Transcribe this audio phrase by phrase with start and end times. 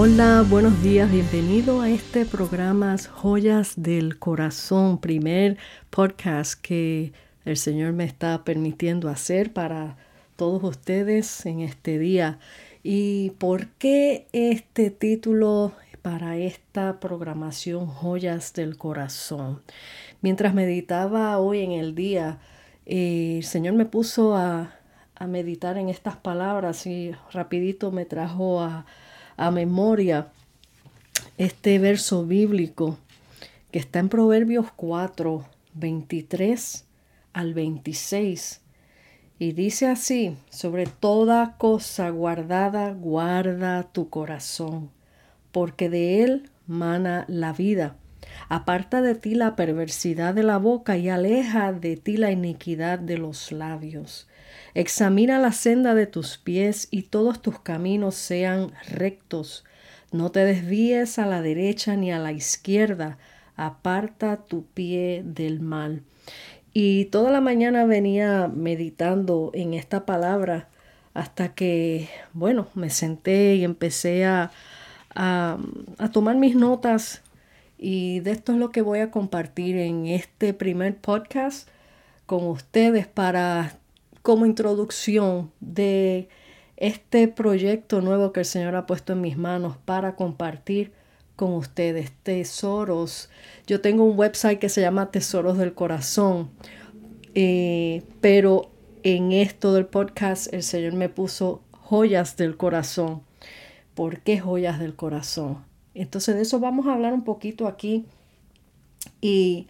[0.00, 5.58] Hola, buenos días, bienvenido a este programa Joyas del Corazón, primer
[5.90, 7.12] podcast que
[7.44, 9.96] el Señor me está permitiendo hacer para
[10.36, 12.38] todos ustedes en este día.
[12.84, 19.62] ¿Y por qué este título para esta programación Joyas del Corazón?
[20.20, 22.38] Mientras meditaba hoy en el día,
[22.86, 24.76] eh, el Señor me puso a,
[25.16, 28.86] a meditar en estas palabras y rapidito me trajo a
[29.38, 30.28] a memoria
[31.38, 32.98] este verso bíblico
[33.70, 36.84] que está en Proverbios 4, 23
[37.32, 38.60] al 26.
[39.38, 44.90] Y dice así, sobre toda cosa guardada, guarda tu corazón,
[45.52, 47.96] porque de él mana la vida.
[48.48, 53.18] Aparta de ti la perversidad de la boca y aleja de ti la iniquidad de
[53.18, 54.27] los labios.
[54.74, 59.64] Examina la senda de tus pies y todos tus caminos sean rectos.
[60.12, 63.18] No te desvíes a la derecha ni a la izquierda.
[63.56, 66.02] Aparta tu pie del mal.
[66.72, 70.68] Y toda la mañana venía meditando en esta palabra
[71.14, 74.52] hasta que, bueno, me senté y empecé a,
[75.14, 75.58] a,
[75.98, 77.22] a tomar mis notas
[77.78, 81.68] y de esto es lo que voy a compartir en este primer podcast
[82.26, 83.77] con ustedes para
[84.28, 86.28] como introducción de
[86.76, 90.92] este proyecto nuevo que el Señor ha puesto en mis manos para compartir
[91.34, 93.30] con ustedes tesoros.
[93.66, 96.50] Yo tengo un website que se llama Tesoros del Corazón,
[97.34, 98.70] eh, pero
[99.02, 103.22] en esto del podcast el Señor me puso joyas del corazón.
[103.94, 105.64] ¿Por qué joyas del corazón?
[105.94, 108.04] Entonces de eso vamos a hablar un poquito aquí.
[109.22, 109.68] Y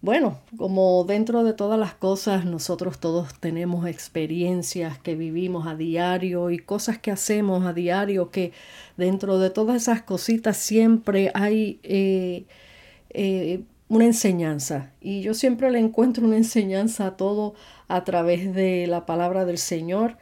[0.00, 6.50] bueno, como dentro de todas las cosas, nosotros todos tenemos experiencias que vivimos a diario
[6.50, 8.52] y cosas que hacemos a diario, que
[8.96, 12.46] dentro de todas esas cositas siempre hay eh,
[13.10, 14.92] eh, una enseñanza.
[15.00, 17.54] Y yo siempre le encuentro una enseñanza a todo
[17.88, 20.16] a través de la palabra del Señor.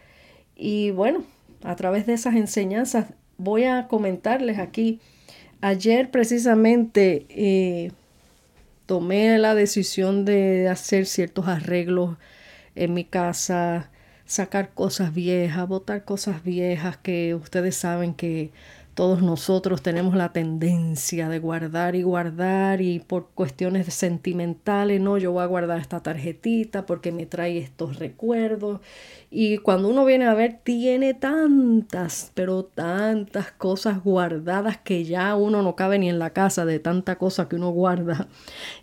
[0.57, 1.25] Y bueno,
[1.63, 5.01] a través de esas enseñanzas voy a comentarles aquí
[5.61, 7.91] Ayer precisamente eh,
[8.87, 12.17] tomé la decisión de hacer ciertos arreglos
[12.75, 13.91] en mi casa,
[14.27, 18.53] sacar cosas viejas, botar cosas viejas que ustedes saben que
[18.97, 25.33] todos nosotros tenemos la tendencia de guardar y guardar y por cuestiones sentimentales, no, yo
[25.33, 28.81] voy a guardar esta tarjetita porque me trae estos recuerdos.
[29.31, 35.63] Y cuando uno viene a ver, tiene tantas, pero tantas cosas guardadas que ya uno
[35.63, 38.29] no cabe ni en la casa de tanta cosa que uno guarda.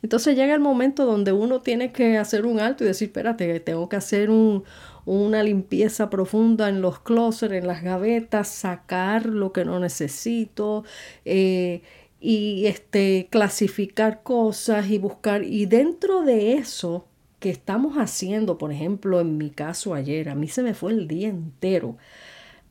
[0.02, 3.88] Entonces llega el momento donde uno tiene que hacer un alto y decir, espérate, tengo
[3.88, 4.64] que hacer un,
[5.06, 10.84] una limpieza profunda en los closets, en las gavetas, sacar lo que no necesito
[11.26, 11.82] eh,
[12.20, 15.44] y este, clasificar cosas y buscar.
[15.44, 17.08] Y dentro de eso
[17.44, 21.10] que estamos haciendo, por ejemplo, en mi caso ayer, a mí se me fue el
[21.10, 21.98] día entero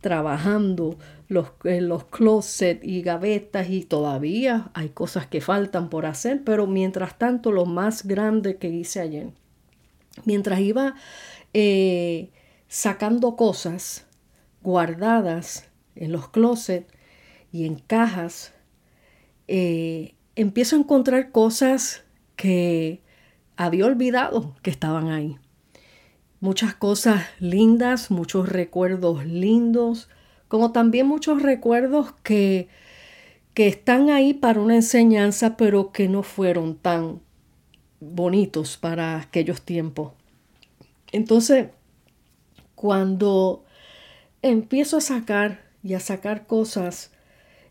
[0.01, 0.97] trabajando
[1.29, 6.67] los, en los closets y gavetas y todavía hay cosas que faltan por hacer, pero
[6.67, 9.29] mientras tanto lo más grande que hice ayer,
[10.25, 10.95] mientras iba
[11.53, 12.31] eh,
[12.67, 14.07] sacando cosas
[14.63, 16.91] guardadas en los closets
[17.53, 18.55] y en cajas,
[19.49, 22.05] eh, empiezo a encontrar cosas
[22.37, 23.02] que
[23.65, 25.37] había olvidado que estaban ahí.
[26.41, 30.09] Muchas cosas lindas, muchos recuerdos lindos,
[30.49, 32.69] como también muchos recuerdos que,
[33.55, 37.21] que están ahí para una enseñanza, pero que no fueron tan
[38.01, 40.13] bonitos para aquellos tiempos.
[41.13, 41.69] Entonces,
[42.75, 43.65] cuando
[44.43, 47.13] empiezo a sacar y a sacar cosas,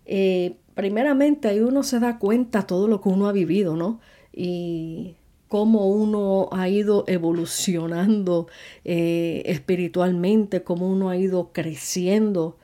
[0.06, 4.00] eh, primeramente ahí uno se da cuenta todo lo que uno ha vivido, ¿no?
[4.32, 5.16] Y
[5.52, 8.48] cómo uno ha ido evolucionando
[8.86, 12.58] eh, espiritualmente, cómo uno ha ido creciendo.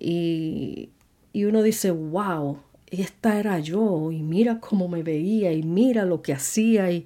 [0.00, 0.88] Y,
[1.34, 2.56] y uno dice, wow,
[2.86, 7.04] esta era yo, y mira cómo me veía, y mira lo que hacía, y,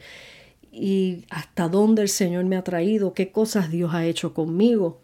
[0.71, 5.01] y hasta dónde el Señor me ha traído, qué cosas Dios ha hecho conmigo.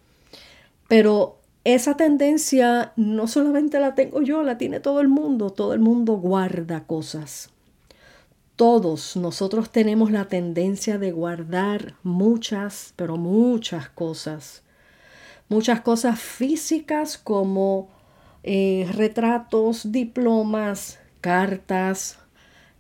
[0.87, 5.51] Pero esa tendencia no solamente la tengo yo, la tiene todo el mundo.
[5.51, 7.52] Todo el mundo guarda cosas.
[8.57, 14.63] Todos nosotros tenemos la tendencia de guardar muchas, pero muchas cosas.
[15.49, 17.91] Muchas cosas físicas como
[18.43, 22.19] eh, retratos, diplomas, cartas,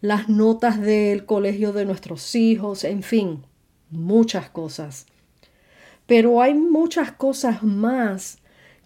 [0.03, 3.47] las notas del colegio de nuestros hijos, en fin,
[3.91, 5.07] muchas cosas.
[6.07, 8.39] Pero hay muchas cosas más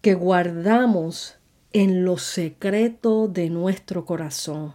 [0.03, 1.37] que guardamos
[1.73, 4.75] en lo secreto de nuestro corazón.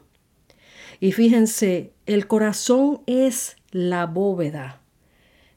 [0.99, 4.81] Y fíjense, el corazón es la bóveda.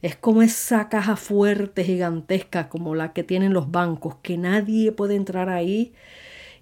[0.02, 5.14] Es como esa caja fuerte, gigantesca, como la que tienen los bancos, que nadie puede
[5.14, 5.94] entrar ahí.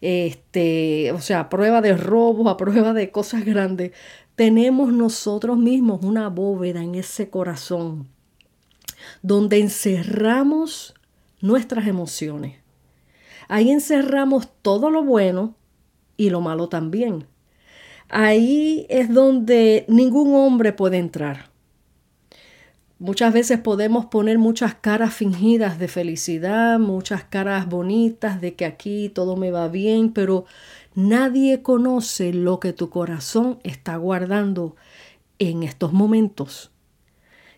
[0.01, 3.93] Este, o sea, a prueba de robos, a prueba de cosas grandes.
[4.37, 8.09] Tenemos nosotros mismos una bóveda en ese corazón
[9.23, 10.95] donde encerramos
[11.41, 12.59] nuestras emociones.
[13.49, 15.57] Ahí encerramos todo lo bueno
[16.17, 17.27] y lo malo también.
[18.15, 21.47] Ahí es donde ningún hombre puede entrar.
[22.99, 29.09] Muchas veces podemos poner muchas caras fingidas de felicidad, muchas caras bonitas de que aquí
[29.09, 30.45] todo me va bien, pero
[30.95, 34.77] nadie conoce lo que tu corazón está guardando
[35.39, 36.71] en estos momentos.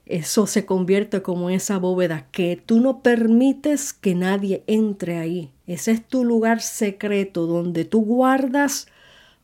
[0.07, 5.51] Eso se convierte como esa bóveda que tú no permites que nadie entre ahí.
[5.67, 8.87] Ese es tu lugar secreto donde tú guardas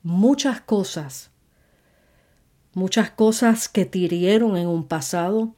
[0.02, 1.31] muchas cosas,
[2.75, 5.55] muchas cosas que te hirieron en un pasado,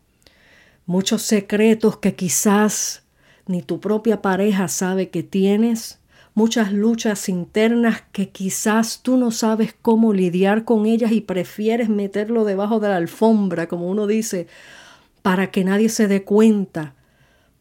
[0.87, 3.03] muchos secretos que quizás
[3.47, 6.01] ni tu propia pareja sabe que tienes,
[6.35, 12.45] muchas luchas internas que quizás tú no sabes cómo lidiar con ellas y prefieres meterlo
[12.45, 14.47] debajo de la alfombra, como uno dice,
[15.23, 16.95] para que nadie se dé cuenta,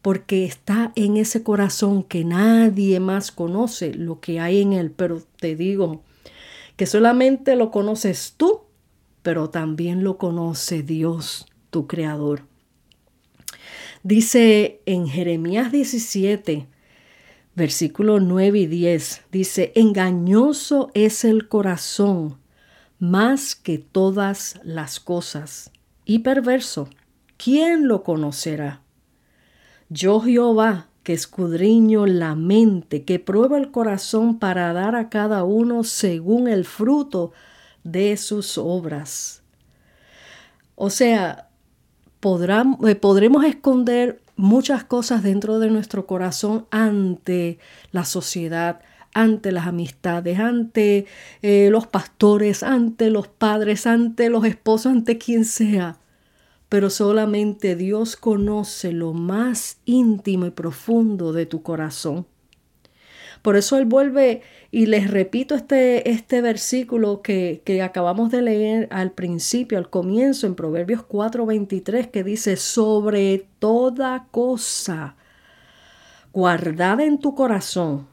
[0.00, 4.90] porque está en ese corazón que nadie más conoce lo que hay en él.
[4.90, 6.02] Pero te digo,
[6.82, 8.62] que solamente lo conoces tú,
[9.22, 12.42] pero también lo conoce Dios, tu Creador.
[14.02, 16.66] Dice en Jeremías 17,
[17.54, 22.40] versículos 9 y 10, dice, engañoso es el corazón
[22.98, 25.70] más que todas las cosas,
[26.04, 26.88] y perverso,
[27.36, 28.82] ¿quién lo conocerá?
[29.88, 35.84] Yo Jehová, que escudriño la mente, que prueba el corazón para dar a cada uno
[35.84, 37.32] según el fruto
[37.84, 39.42] de sus obras.
[40.76, 41.48] O sea,
[42.22, 47.58] eh, podremos esconder muchas cosas dentro de nuestro corazón ante
[47.90, 48.80] la sociedad,
[49.12, 51.06] ante las amistades, ante
[51.42, 55.98] eh, los pastores, ante los padres, ante los esposos, ante quien sea
[56.72, 62.26] pero solamente Dios conoce lo más íntimo y profundo de tu corazón.
[63.42, 64.40] Por eso Él vuelve
[64.70, 70.46] y les repito este, este versículo que, que, acabamos de leer al principio, al comienzo,
[70.46, 75.16] en Proverbios 4:23, que dice, sobre toda cosa
[76.32, 78.08] guardada en tu corazón.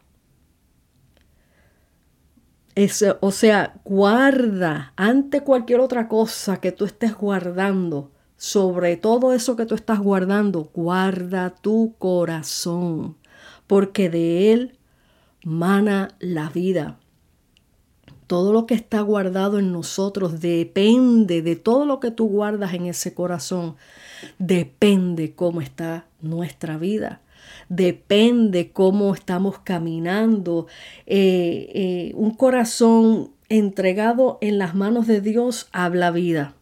[2.75, 9.57] Es, o sea, guarda ante cualquier otra cosa que tú estés guardando sobre todo eso
[9.57, 13.18] que tú estás guardando, guarda tu corazón,
[13.68, 14.77] porque de él
[15.44, 17.00] mana la vida.
[18.27, 22.86] Todo lo que está guardado en nosotros depende de todo lo que tú guardas en
[22.86, 23.75] ese corazón.
[24.38, 27.22] Depende cómo está nuestra vida.
[27.67, 30.67] Depende cómo estamos caminando.
[31.08, 36.55] Eh, eh, un corazón entregado en las manos de Dios habla vida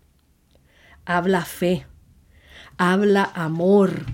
[1.08, 1.86] habla fe,
[2.78, 4.06] habla amor.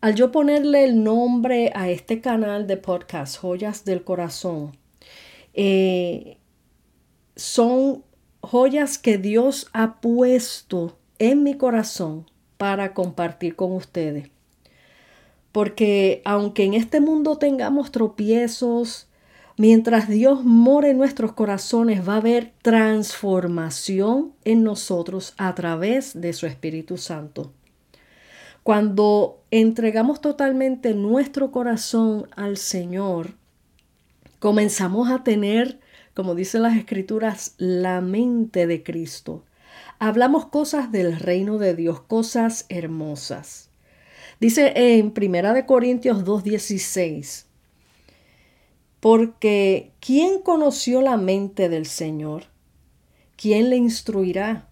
[0.00, 4.74] Al yo ponerle el nombre a este canal de podcast, Joyas del Corazón,
[5.52, 6.38] eh,
[7.36, 8.02] son
[8.40, 14.30] joyas que Dios ha puesto en mi corazón para compartir con ustedes.
[15.52, 19.06] Porque aunque en este mundo tengamos tropiezos,
[19.62, 26.32] Mientras Dios more en nuestros corazones, va a haber transformación en nosotros a través de
[26.32, 27.52] su Espíritu Santo.
[28.64, 33.34] Cuando entregamos totalmente nuestro corazón al Señor,
[34.40, 35.78] comenzamos a tener,
[36.12, 39.44] como dicen las Escrituras, la mente de Cristo.
[40.00, 43.70] Hablamos cosas del reino de Dios, cosas hermosas.
[44.40, 47.44] Dice en 1 Corintios 2.16,
[49.02, 52.44] porque ¿quién conoció la mente del Señor?
[53.36, 54.68] ¿Quién le instruirá?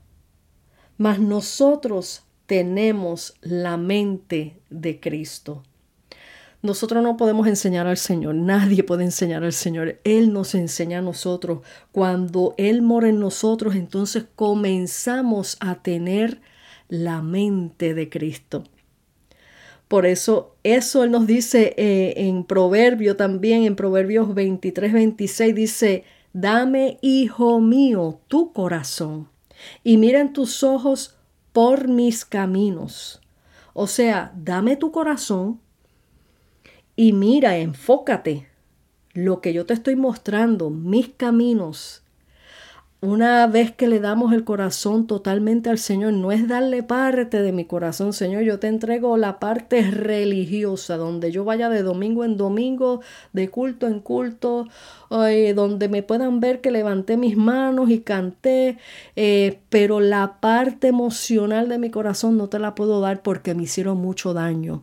[0.97, 5.65] Mas nosotros tenemos la mente de Cristo.
[6.63, 9.99] Nosotros no podemos enseñar al Señor, nadie puede enseñar al Señor.
[10.05, 11.63] Él nos enseña a nosotros.
[11.91, 16.41] Cuando Él mora en nosotros, entonces comenzamos a tener
[16.89, 18.63] la mente de Cristo.
[19.91, 26.05] Por eso, eso Él nos dice eh, en Proverbio también, en Proverbios 23, 26, dice,
[26.33, 29.29] dame, hijo mío, tu corazón
[29.83, 31.17] y mira en tus ojos
[31.53, 33.21] por mis caminos.
[33.75, 35.61] O sea, dame tu corazón
[36.95, 38.47] y mira, enfócate
[39.13, 42.05] lo que yo te estoy mostrando, mis caminos,
[43.03, 47.51] una vez que le damos el corazón totalmente al Señor, no es darle parte de
[47.51, 52.37] mi corazón, Señor, yo te entrego la parte religiosa, donde yo vaya de domingo en
[52.37, 53.01] domingo,
[53.33, 54.69] de culto en culto,
[55.09, 58.79] donde me puedan ver que levanté mis manos y canté,
[59.17, 63.63] eh, pero la parte emocional de mi corazón no te la puedo dar porque me
[63.63, 64.83] hicieron mucho daño.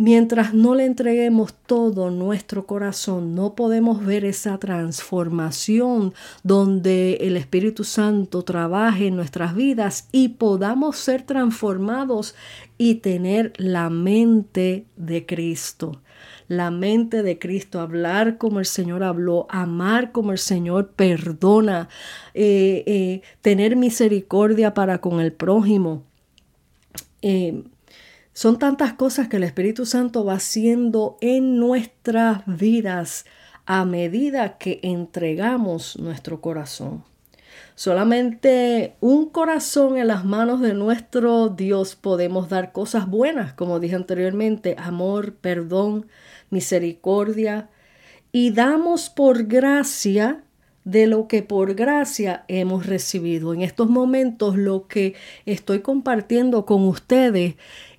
[0.00, 6.14] Mientras no le entreguemos todo nuestro corazón, no podemos ver esa transformación
[6.44, 12.36] donde el Espíritu Santo trabaje en nuestras vidas y podamos ser transformados
[12.78, 16.00] y tener la mente de Cristo.
[16.46, 21.88] La mente de Cristo, hablar como el Señor habló, amar como el Señor perdona,
[22.34, 26.04] eh, eh, tener misericordia para con el prójimo.
[27.20, 27.64] Eh,
[28.38, 33.26] son tantas cosas que el Espíritu Santo va haciendo en nuestras vidas
[33.66, 37.02] a medida que entregamos nuestro corazón.
[37.74, 43.96] Solamente un corazón en las manos de nuestro Dios podemos dar cosas buenas, como dije
[43.96, 46.06] anteriormente, amor, perdón,
[46.48, 47.70] misericordia,
[48.30, 50.44] y damos por gracia
[50.84, 53.52] de lo que por gracia hemos recibido.
[53.52, 55.14] En estos momentos lo que
[55.44, 57.56] estoy compartiendo con ustedes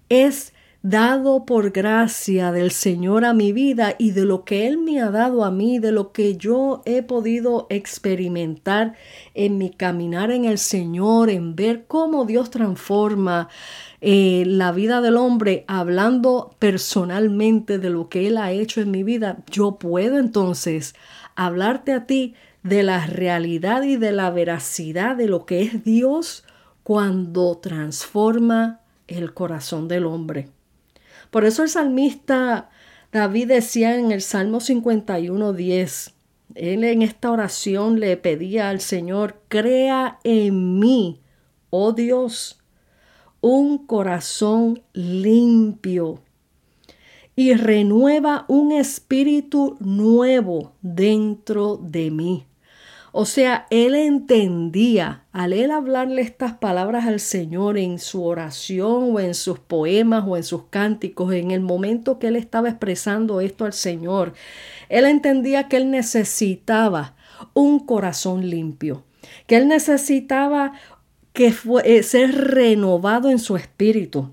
[0.09, 5.01] es dado por gracia del Señor a mi vida y de lo que Él me
[5.01, 8.93] ha dado a mí, de lo que yo he podido experimentar
[9.33, 13.49] en mi caminar en el Señor, en ver cómo Dios transforma
[13.99, 19.03] eh, la vida del hombre, hablando personalmente de lo que Él ha hecho en mi
[19.03, 20.95] vida, yo puedo entonces
[21.35, 26.45] hablarte a ti de la realidad y de la veracidad de lo que es Dios
[26.83, 30.49] cuando transforma el corazón del hombre.
[31.31, 32.69] Por eso el salmista
[33.11, 36.13] David decía en el Salmo 51, 10,
[36.55, 41.19] él en esta oración le pedía al Señor, crea en mí,
[41.69, 42.59] oh Dios,
[43.41, 46.21] un corazón limpio
[47.35, 52.45] y renueva un espíritu nuevo dentro de mí.
[53.21, 59.19] O sea, él entendía, al él hablarle estas palabras al Señor en su oración o
[59.19, 63.65] en sus poemas o en sus cánticos, en el momento que él estaba expresando esto
[63.65, 64.31] al Señor,
[64.88, 67.17] él entendía que él necesitaba
[67.53, 69.03] un corazón limpio,
[69.47, 70.71] que él necesitaba
[71.33, 74.31] que eh, ser renovado en su espíritu.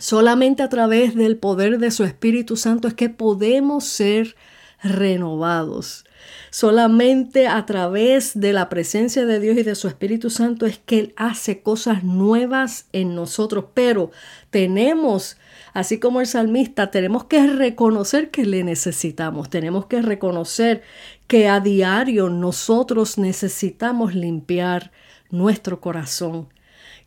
[0.00, 4.34] Solamente a través del poder de su Espíritu Santo es que podemos ser
[4.82, 6.04] renovados.
[6.50, 10.98] Solamente a través de la presencia de Dios y de su Espíritu Santo es que
[10.98, 13.66] Él hace cosas nuevas en nosotros.
[13.72, 14.10] Pero
[14.50, 15.38] tenemos,
[15.72, 19.48] así como el salmista, tenemos que reconocer que le necesitamos.
[19.48, 20.82] Tenemos que reconocer
[21.26, 24.90] que a diario nosotros necesitamos limpiar
[25.30, 26.48] nuestro corazón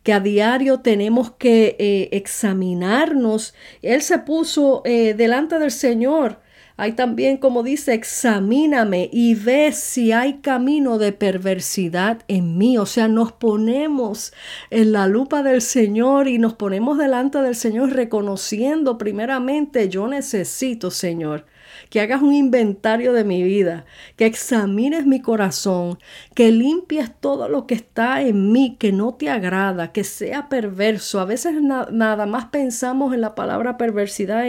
[0.03, 3.53] que a diario tenemos que eh, examinarnos.
[3.81, 6.42] Él se puso eh, delante del Señor
[6.75, 12.77] hay también, como dice, examíname y ve si hay camino de perversidad en mí.
[12.77, 14.33] O sea, nos ponemos
[14.71, 20.89] en la lupa del Señor y nos ponemos delante del Señor reconociendo primeramente, yo necesito,
[20.89, 21.45] Señor,
[21.93, 23.85] que hagas un inventario de mi vida,
[24.15, 25.99] que examines mi corazón,
[26.33, 31.19] que limpies todo lo que está en mí que no te agrada, que sea perverso.
[31.19, 34.43] A veces nada más pensamos en la palabra perversidad,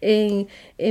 [0.00, 0.48] en,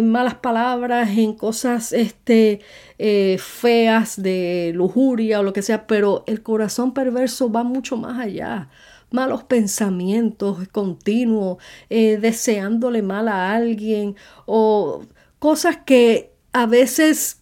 [0.10, 2.62] malas palabras, en cosas este,
[2.98, 8.18] eh, feas de lujuria o lo que sea, pero el corazón perverso va mucho más
[8.18, 8.70] allá
[9.12, 11.58] malos pensamientos continuos,
[11.90, 14.16] eh, deseándole mal a alguien
[14.46, 15.02] o
[15.40, 17.40] cosas que a veces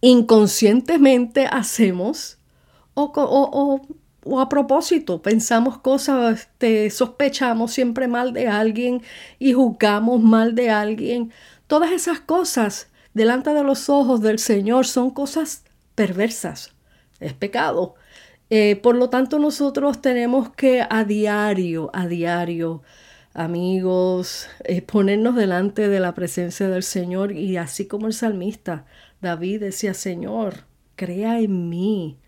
[0.00, 2.38] inconscientemente hacemos
[2.94, 3.80] o,
[4.38, 6.48] a propósito pensamos cosas,
[6.90, 9.02] sospechamos siempre mal de alguien
[9.38, 11.32] y juzgamos mal de alguien.
[11.66, 16.72] Todas esas cosas delante de los ojos del Señor son cosas perversas,
[17.20, 17.94] es pecado.
[18.50, 22.82] Eh, por lo tanto, nosotros tenemos que a diario, a diario,
[23.34, 28.84] amigos, eh, ponernos delante de la presencia del Señor y así como el salmista
[29.20, 30.64] David decía, Señor,
[30.96, 32.18] crea en mí,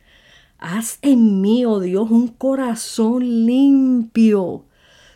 [0.58, 4.64] haz en mí, oh Dios, un corazón limpio.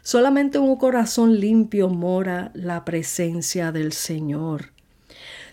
[0.03, 4.73] Solamente un corazón limpio mora la presencia del Señor.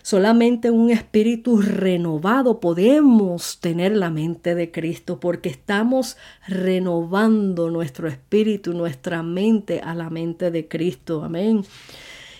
[0.06, 8.72] Solamente un espíritu renovado podemos tener la mente de Cristo porque estamos renovando nuestro espíritu,
[8.72, 11.24] nuestra mente a la mente de Cristo.
[11.24, 11.64] Amén.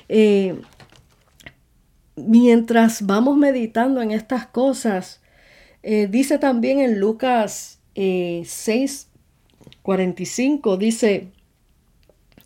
[0.09, 0.61] Eh,
[2.15, 5.21] mientras vamos meditando en estas cosas,
[5.83, 9.09] eh, dice también en Lucas eh, 6,
[9.83, 11.33] 45, dice,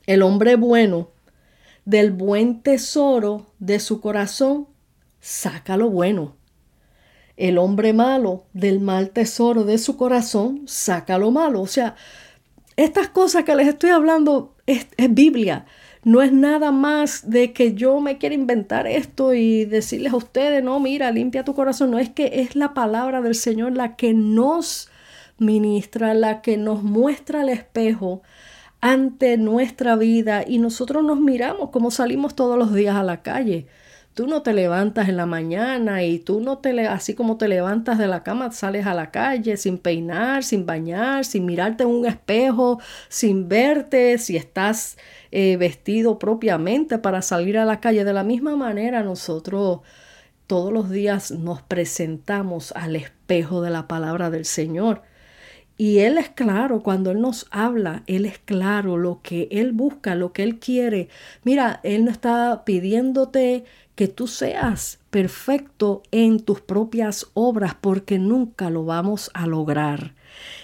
[0.06, 1.10] el hombre bueno
[1.84, 4.69] del buen tesoro de su corazón
[5.20, 6.36] saca lo bueno.
[7.36, 11.62] El hombre malo del mal tesoro de su corazón saca lo malo.
[11.62, 11.94] O sea,
[12.76, 15.66] estas cosas que les estoy hablando es, es Biblia.
[16.02, 20.62] No es nada más de que yo me quiera inventar esto y decirles a ustedes,
[20.62, 21.90] no, mira, limpia tu corazón.
[21.90, 24.90] No es que es la palabra del Señor la que nos
[25.38, 28.22] ministra, la que nos muestra el espejo
[28.80, 33.66] ante nuestra vida y nosotros nos miramos como salimos todos los días a la calle.
[34.20, 37.96] Tú no te levantas en la mañana y tú no te, así como te levantas
[37.96, 42.04] de la cama, sales a la calle sin peinar, sin bañar, sin mirarte en un
[42.04, 44.98] espejo, sin verte, si estás
[45.30, 48.04] eh, vestido propiamente para salir a la calle.
[48.04, 49.80] De la misma manera nosotros
[50.46, 55.00] todos los días nos presentamos al espejo de la palabra del Señor.
[55.80, 60.14] Y Él es claro, cuando Él nos habla, Él es claro lo que Él busca,
[60.14, 61.08] lo que Él quiere.
[61.42, 68.68] Mira, Él no está pidiéndote que tú seas perfecto en tus propias obras porque nunca
[68.68, 70.14] lo vamos a lograr.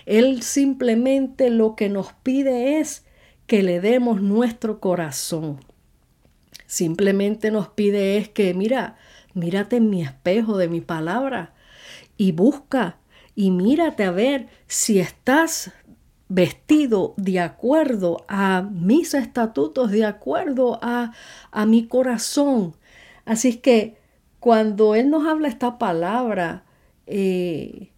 [0.04, 3.06] Él simplemente lo que nos pide es
[3.46, 5.60] que le demos nuestro corazón.
[6.66, 8.98] Simplemente nos pide es que, mira,
[9.32, 11.54] mírate en mi espejo de mi palabra
[12.18, 12.98] y busca
[13.36, 15.70] y mírate a ver si estás
[16.28, 21.12] vestido de acuerdo a mis estatutos, de acuerdo a,
[21.52, 22.74] a mi corazón,
[23.26, 23.96] Así es que
[24.40, 26.64] cuando Él nos habla esta palabra,
[27.06, 27.90] eh,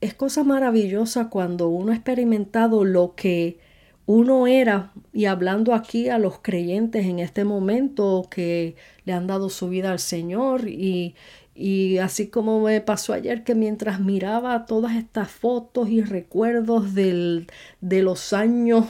[0.00, 3.58] es cosa maravillosa cuando uno ha experimentado lo que
[4.06, 9.48] uno era, y hablando aquí a los creyentes en este momento que le han dado
[9.48, 11.14] su vida al Señor, y,
[11.54, 17.46] y así como me pasó ayer que mientras miraba todas estas fotos y recuerdos del,
[17.80, 18.86] de los años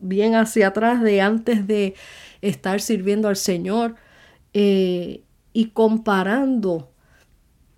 [0.00, 1.94] bien hacia atrás de antes de
[2.40, 3.96] estar sirviendo al Señor,
[4.52, 5.22] eh,
[5.52, 6.92] y comparando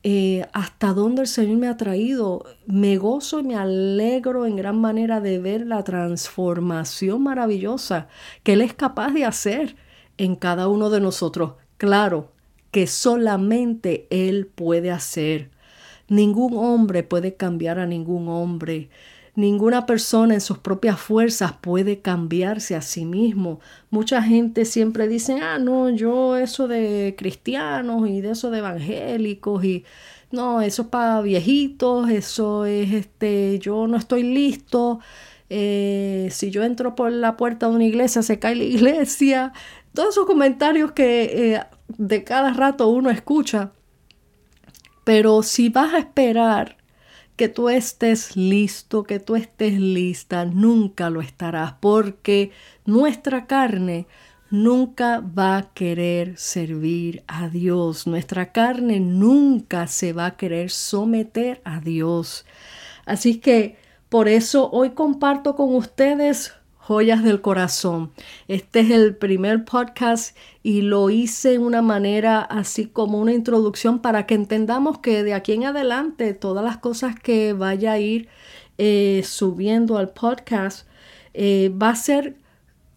[0.03, 4.81] eh, hasta dónde el Señor me ha traído, me gozo y me alegro en gran
[4.81, 8.09] manera de ver la transformación maravillosa
[8.43, 9.77] que Él es capaz de hacer
[10.17, 11.55] en cada uno de nosotros.
[11.77, 12.33] Claro
[12.71, 15.51] que solamente Él puede hacer.
[16.09, 18.89] Ningún hombre puede cambiar a ningún hombre.
[19.35, 23.61] Ninguna persona en sus propias fuerzas puede cambiarse a sí mismo.
[23.89, 29.65] Mucha gente siempre dice, ah, no, yo eso de cristianos y de eso de evangélicos
[29.65, 29.85] y
[30.33, 34.99] no, eso es para viejitos, eso es este, yo no estoy listo.
[35.51, 39.53] Eh, si yo entro por la puerta de una iglesia, se cae la iglesia.
[39.95, 43.73] Todos esos comentarios que eh, de cada rato uno escucha.
[45.05, 46.77] Pero si vas a esperar
[47.37, 52.51] que tú estés listo, que tú estés lista, nunca lo estarás, porque
[52.85, 54.07] nuestra carne
[54.51, 61.61] nunca va a querer servir a Dios, nuestra carne nunca se va a querer someter
[61.65, 62.45] a Dios.
[63.07, 63.77] Así que
[64.09, 66.55] por eso hoy comparto con ustedes
[66.89, 68.13] Joyas del Corazón.
[68.49, 73.99] Este es el primer podcast y lo hice en una manera así como una introducción
[73.99, 78.31] para que entendamos que de aquí en adelante todas las cosas que vaya a ir
[78.79, 80.89] eh, subiendo al podcast
[81.35, 82.37] eh, va a ser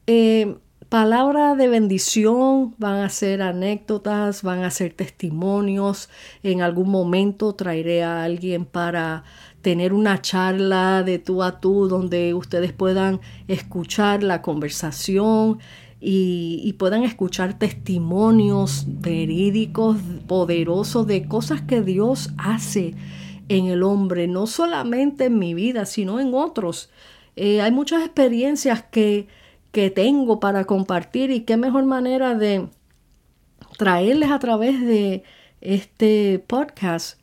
[0.08, 0.56] eh,
[0.91, 6.10] palabra de bendición, van a ser anécdotas, van a ser testimonios.
[6.43, 9.23] En algún momento traeré a alguien para
[9.62, 15.60] tener una charla de tú a tú donde ustedes puedan escuchar la conversación
[16.00, 19.97] y, puedan escuchar testimonios verídicos,
[20.28, 22.95] poderosos de cosas que Dios hace
[23.50, 26.89] en el hombre, no solamente en mi vida, sino en otros.
[27.36, 29.28] Eh, hay muchas experiencias que,
[29.71, 32.67] que tengo para compartir y qué mejor manera de
[33.78, 35.24] traerles a través de
[35.62, 37.20] este podcast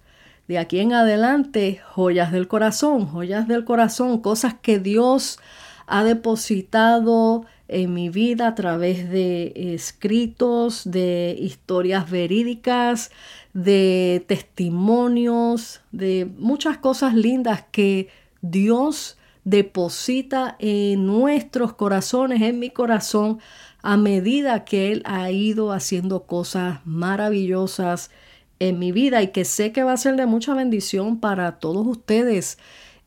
[0.48, 5.38] de aquí en adelante, joyas del corazón, joyas del corazón, cosas que Dios
[5.86, 13.10] ha depositado en mi vida a través de escritos, de historias verídicas,
[13.52, 18.08] de testimonios, de muchas cosas lindas que
[18.40, 23.38] Dios deposita en nuestros corazones, en mi corazón,
[23.82, 28.10] a medida que Él ha ido haciendo cosas maravillosas
[28.58, 31.86] en mi vida y que sé que va a ser de mucha bendición para todos
[31.86, 32.58] ustedes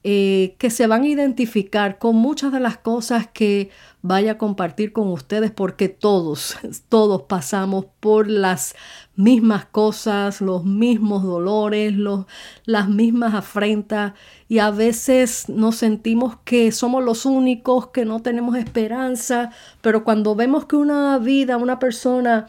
[0.04, 3.70] eh, que se van a identificar con muchas de las cosas que
[4.02, 6.58] vaya a compartir con ustedes porque todos,
[6.90, 8.74] todos pasamos por las
[9.16, 12.26] mismas cosas, los mismos dolores, los,
[12.66, 14.14] las mismas afrentas
[14.50, 20.34] y a veces nos sentimos que somos los únicos, que no tenemos esperanza, pero cuando
[20.34, 22.48] vemos que una vida, una persona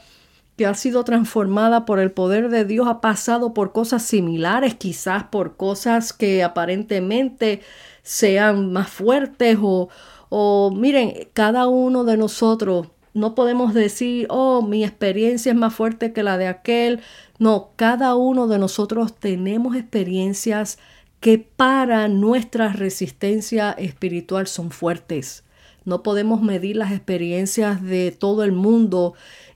[0.65, 5.57] ha sido transformada por el poder de Dios ha pasado por cosas similares, quizás por
[5.57, 7.61] cosas que aparentemente
[8.03, 9.89] sean más fuertes o,
[10.29, 16.13] o miren, cada uno de nosotros no podemos decir, oh, mi experiencia es más fuerte
[16.13, 17.01] que la de aquel.
[17.39, 20.79] No, cada uno de nosotros tenemos experiencias
[21.21, 25.45] que para nuestra resistencia espiritual son fuertes.
[25.85, 29.15] No podemos medir las experiencias de todo el mundo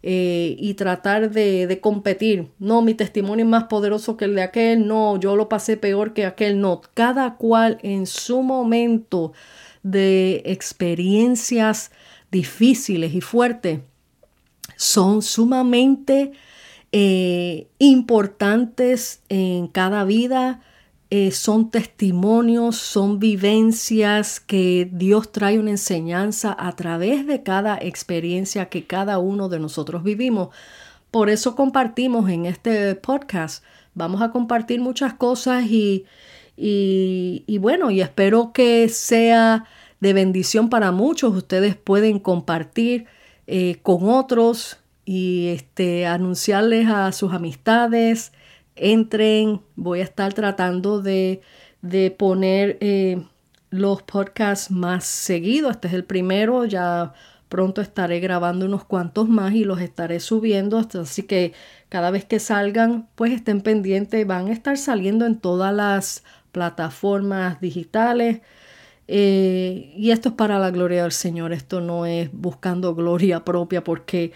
[0.09, 2.53] eh, y tratar de, competir.
[2.61, 4.87] No, mi testimonio es más poderoso que el de aquel.
[4.87, 6.61] No, yo lo pasé peor que aquel.
[6.61, 9.33] No, cada cual en su momento
[9.83, 11.91] de experiencias
[12.31, 13.81] difíciles y fuertes
[14.77, 16.31] son sumamente
[16.93, 20.61] eh, importantes en cada vida.
[21.11, 28.69] Eh, son testimonios, son vivencias que Dios trae una enseñanza a través de cada experiencia
[28.69, 30.49] que cada uno de nosotros vivimos.
[31.11, 33.63] Por eso compartimos en este podcast.
[33.95, 36.05] Vamos a compartir muchas cosas y,
[36.57, 39.65] y bueno, y espero que sea
[40.01, 41.35] de bendición para muchos.
[41.35, 43.07] Ustedes pueden compartir
[43.47, 48.33] eh, con otros y este, anunciarles a sus amistades.
[48.77, 51.41] Entren, voy a estar tratando de,
[51.83, 53.25] de poner eh,
[53.71, 55.73] los podcasts más seguidos.
[55.73, 57.15] Este es el primero, ya
[57.49, 60.79] pronto estaré grabando unos cuantos más y los estaré subiendo.
[60.79, 61.53] Así que
[61.89, 64.27] cada vez que salgan, pues estén pendientes.
[64.27, 68.41] Van a estar saliendo en todas las plataformas digitales.
[69.09, 73.85] Eh, y esto es para la gloria del Señor, esto no es buscando gloria propia
[73.85, 74.33] porque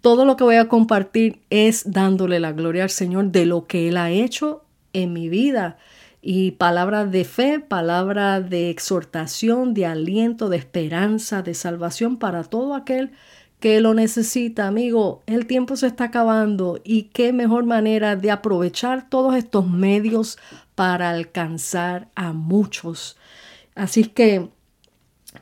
[0.00, 3.88] todo lo que voy a compartir es dándole la gloria al Señor de lo que
[3.88, 5.78] Él ha hecho en mi vida.
[6.20, 12.74] Y palabras de fe, palabras de exhortación, de aliento, de esperanza, de salvación para todo
[12.74, 13.12] aquel
[13.60, 15.22] que lo necesita, amigo.
[15.26, 20.38] El tiempo se está acabando y qué mejor manera de aprovechar todos estos medios
[20.74, 23.16] para alcanzar a muchos.
[23.74, 24.48] Así que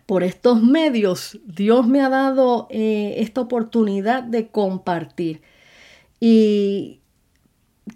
[0.06, 5.42] por estos medios Dios me ha dado eh, esta oportunidad de compartir
[6.20, 7.00] y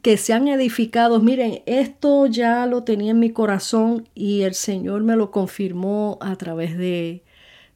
[0.03, 1.23] que sean edificados.
[1.23, 6.37] Miren, esto ya lo tenía en mi corazón y el Señor me lo confirmó a
[6.37, 7.25] través de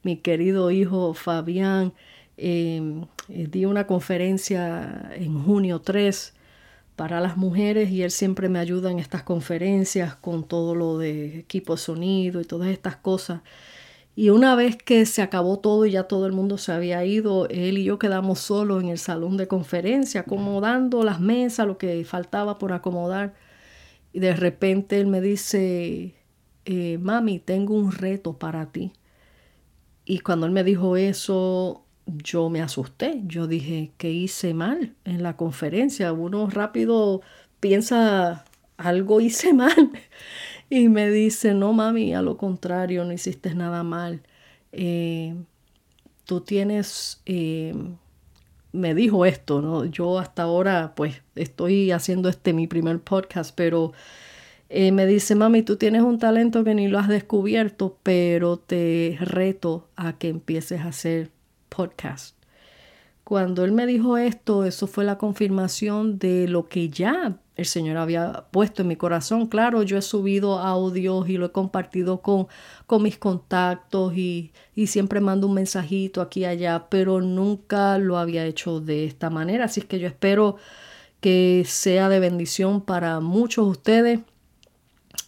[0.03, 1.93] mi querido hijo Fabián.
[2.37, 6.35] Em, eh, di una conferencia en junio 3
[6.97, 11.39] para las mujeres y él siempre me ayuda en estas conferencias con todo lo de
[11.39, 13.43] equipo sonido y todas estas cosas.
[14.17, 17.49] Y una vez que se acabó todo y ya todo el mundo se había ido,
[17.49, 22.05] él y yo quedamos solos en el salón de conferencia, acomodando las mesas, lo que
[22.05, 23.35] faltaba por acomodar.
[24.13, 26.15] Y de repente él me dice,
[26.65, 28.93] eh, mami, tengo un reto para ti.
[30.05, 33.23] Y cuando él me dijo eso, yo me asusté.
[33.27, 36.13] Yo dije, que hice mal en la conferencia?
[36.13, 37.23] Uno rápido
[37.61, 38.45] piensa,
[38.77, 39.93] algo hice mal.
[40.77, 44.23] Y me dice, no mami, a lo contrario, no hiciste nada mal.
[44.73, 45.37] Eh,
[46.25, 47.73] tú tienes, eh,
[48.73, 49.85] me dijo esto, ¿no?
[49.85, 53.93] Yo hasta ahora pues estoy haciendo este mi primer podcast, pero
[54.69, 59.17] eh, me dice, mami, tú tienes un talento que ni lo has descubierto, pero te
[59.21, 61.31] reto a que empieces a hacer
[61.69, 62.34] podcast.
[63.25, 67.97] Cuando él me dijo esto, eso fue la confirmación de lo que ya el Señor
[67.97, 69.47] había puesto en mi corazón.
[69.47, 72.49] Claro, yo he subido audios y lo he compartido con,
[72.87, 78.19] con mis contactos y, y siempre mando un mensajito aquí y allá, pero nunca lo
[78.19, 79.65] había hecho de esta manera.
[79.67, 80.57] Así que yo espero
[81.21, 84.21] que sea de bendición para muchos de ustedes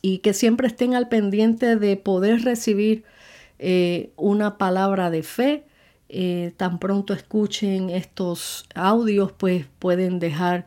[0.02, 3.04] y que siempre estén al pendiente de poder recibir
[3.58, 5.64] eh, una palabra de fe
[6.08, 10.66] eh, tan pronto escuchen estos audios, pues pueden dejar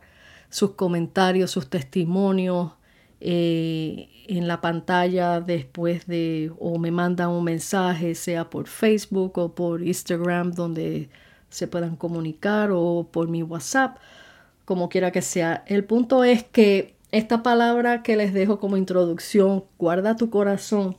[0.50, 2.72] sus comentarios, sus testimonios
[3.20, 9.54] eh, en la pantalla después de o me mandan un mensaje, sea por Facebook o
[9.54, 11.08] por Instagram, donde
[11.48, 13.98] se puedan comunicar o por mi WhatsApp,
[14.64, 15.64] como quiera que sea.
[15.66, 20.96] El punto es que esta palabra que les dejo como introducción, guarda tu corazón,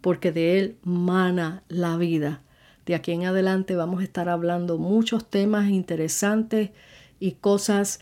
[0.00, 2.42] porque de él mana la vida.
[2.86, 6.70] De aquí en adelante vamos a estar hablando muchos temas interesantes
[7.20, 8.00] y cosas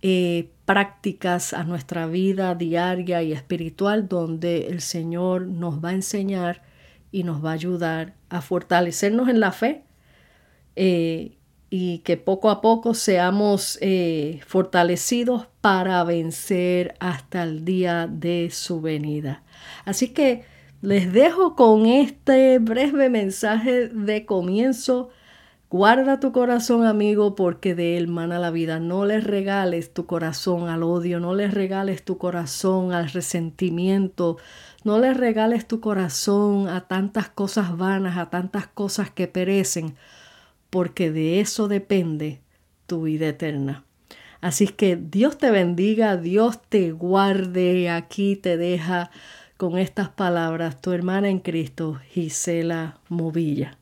[0.00, 6.62] eh, prácticas a nuestra vida diaria y espiritual donde el Señor nos va a enseñar
[7.10, 9.84] y nos va a ayudar a fortalecernos en la fe
[10.76, 11.36] eh,
[11.70, 18.80] y que poco a poco seamos eh, fortalecidos para vencer hasta el día de su
[18.80, 19.42] venida.
[19.84, 20.44] Así que
[20.82, 25.10] les dejo con este breve mensaje de comienzo
[25.72, 28.78] Guarda tu corazón, amigo, porque de él mana la vida.
[28.78, 34.36] No le regales tu corazón al odio, no le regales tu corazón al resentimiento,
[34.84, 39.96] no le regales tu corazón a tantas cosas vanas, a tantas cosas que perecen,
[40.68, 42.42] porque de eso depende
[42.86, 43.82] tu vida eterna.
[44.42, 47.88] Así que Dios te bendiga, Dios te guarde.
[47.88, 49.10] Aquí te deja
[49.62, 53.78] con estas palabras tu hermana en Cristo, Gisela Movilla.